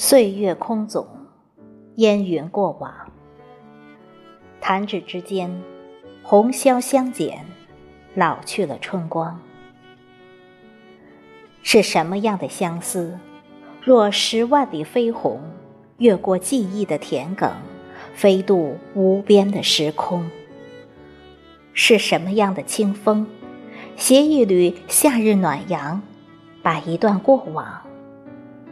[0.00, 1.08] 岁月空总，
[1.96, 3.10] 烟云过往。
[4.60, 5.60] 弹指之间，
[6.22, 7.44] 红消相减，
[8.14, 9.40] 老去了春光。
[11.64, 13.18] 是什么样的相思？
[13.82, 15.40] 若十万里飞鸿，
[15.96, 17.50] 越过记忆的田埂，
[18.14, 20.30] 飞渡无边的时空。
[21.72, 23.26] 是什么样的清风？
[23.96, 26.00] 携一缕夏日暖阳，
[26.62, 27.82] 把一段过往。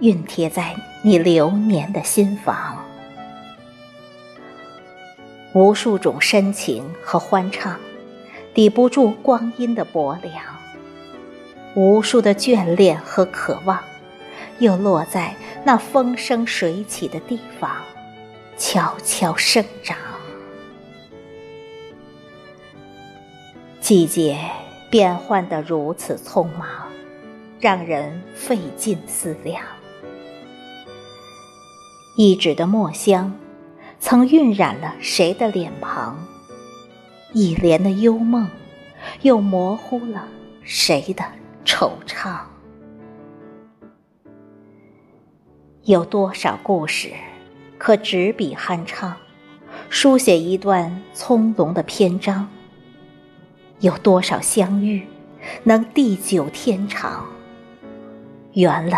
[0.01, 2.85] 熨贴在你流年的心房，
[5.55, 7.79] 无数种深情和欢畅，
[8.53, 10.35] 抵不住光阴的薄凉；
[11.75, 13.81] 无数的眷恋和渴望，
[14.59, 17.71] 又落在那风生水起的地方，
[18.59, 19.97] 悄悄生长。
[23.81, 24.39] 季节
[24.91, 26.69] 变换得如此匆忙，
[27.59, 29.65] 让人费尽思量。
[32.19, 33.31] 一纸的墨香，
[34.01, 36.17] 曾晕染了谁的脸庞？
[37.35, 38.49] 一帘的幽梦，
[39.21, 40.27] 又模糊了
[40.63, 41.23] 谁的
[41.63, 42.39] 惆怅？
[45.83, 47.11] 有多少故事，
[47.77, 49.15] 可执笔酣畅，
[49.91, 52.49] 书写一段葱茏的篇章？
[53.81, 55.07] 有多少相遇，
[55.65, 57.27] 能地久天长，
[58.55, 58.97] 圆了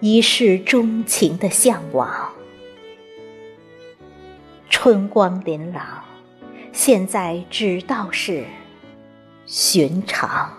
[0.00, 2.30] 一世钟情的向往？
[4.82, 6.02] 春光琳琅，
[6.72, 8.46] 现在只道是
[9.44, 10.50] 寻常。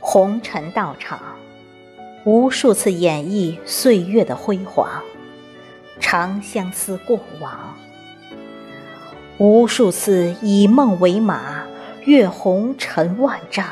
[0.00, 1.20] 红尘道场，
[2.24, 5.02] 无数次演绎岁月的辉煌，
[6.00, 7.76] 长相思过往；
[9.36, 11.66] 无数次以梦为马，
[12.06, 13.66] 越红尘万丈。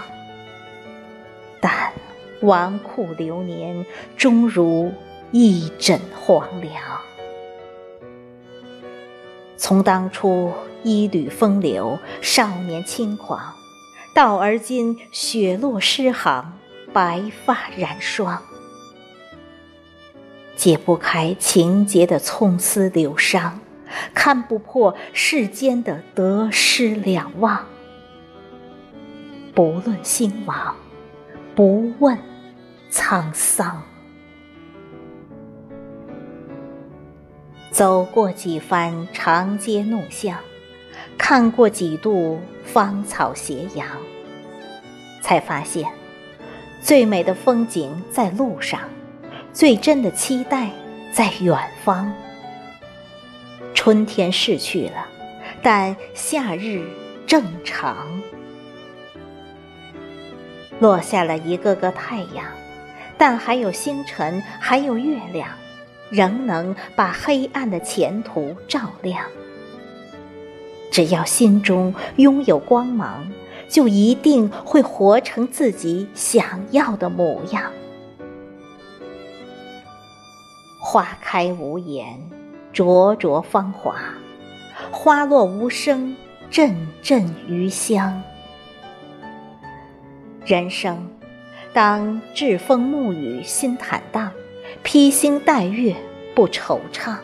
[1.62, 1.94] 但
[2.42, 3.86] 纨绔流年，
[4.18, 4.92] 终如。
[5.32, 6.74] 一枕黄粱，
[9.56, 10.52] 从当初
[10.82, 13.54] 一缕风流、少年轻狂，
[14.12, 16.58] 到而今雪落诗行、
[16.92, 18.42] 白发染霜，
[20.56, 23.60] 解不开情节的葱丝流伤，
[24.12, 27.66] 看不破世间的得失两忘。
[29.54, 30.74] 不论兴亡，
[31.54, 32.18] 不问
[32.90, 33.80] 沧桑。
[37.80, 40.36] 走过几番长街弄巷，
[41.16, 43.88] 看过几度芳草斜阳，
[45.22, 45.90] 才发现，
[46.82, 48.80] 最美的风景在路上，
[49.54, 50.68] 最真的期待
[51.10, 52.12] 在远方。
[53.72, 55.06] 春天逝去了，
[55.62, 56.86] 但夏日
[57.26, 58.20] 正常。
[60.80, 62.44] 落下了一个个太阳，
[63.16, 65.48] 但还有星辰，还有月亮。
[66.10, 69.24] 仍能把黑暗的前途照亮。
[70.90, 73.30] 只要心中拥有光芒，
[73.68, 77.70] 就一定会活成自己想要的模样。
[80.80, 82.18] 花开无言，
[82.72, 83.94] 灼灼芳华；
[84.90, 86.16] 花落无声，
[86.50, 88.20] 阵阵余香。
[90.44, 91.08] 人生，
[91.72, 94.32] 当栉风沐雨，心坦荡。
[94.82, 95.96] 披星戴月，
[96.34, 97.16] 不惆怅。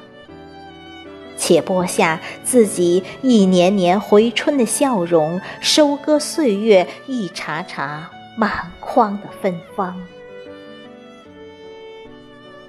[1.38, 10.00] 且播下自己一年年回春的笑容，收割岁月一茬茬满筐的芬芳。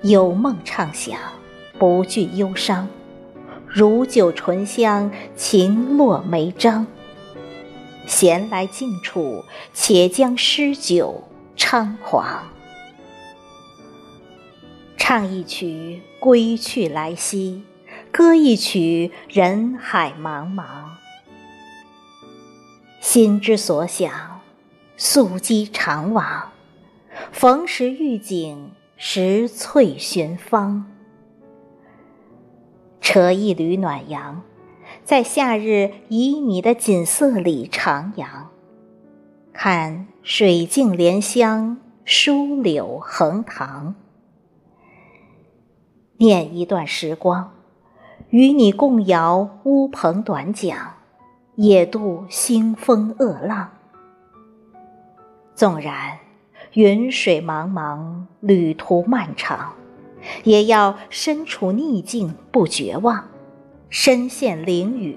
[0.01, 1.17] 有梦畅想，
[1.79, 2.87] 不惧忧伤。
[3.65, 6.85] 如酒醇香，情落眉章。
[8.05, 11.23] 闲来静处，且将诗酒
[11.57, 12.43] 猖狂。
[15.09, 17.63] 唱一曲归去来兮，
[18.11, 20.65] 歌一曲人海茫茫。
[22.99, 24.41] 心之所想，
[24.97, 26.51] 溯机长往，
[27.31, 30.85] 逢时遇景，拾翠寻芳。
[32.99, 34.41] 扯一缕暖阳，
[35.05, 38.25] 在夏日旖旎的锦瑟里徜徉，
[39.53, 43.95] 看水镜莲香，疏柳横塘。
[46.17, 47.51] 念一段时光，
[48.29, 50.93] 与你共摇乌篷短桨，
[51.55, 53.69] 野渡腥风恶浪。
[55.53, 56.17] 纵然
[56.73, 59.73] 云水茫茫，旅途漫长，
[60.43, 63.25] 也要身处逆境不绝望，
[63.89, 65.15] 身陷囹圄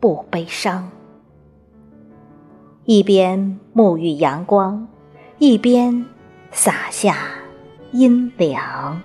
[0.00, 0.90] 不悲伤。
[2.84, 4.88] 一边沐浴阳光，
[5.38, 6.06] 一边
[6.50, 7.18] 洒下
[7.92, 9.02] 阴凉。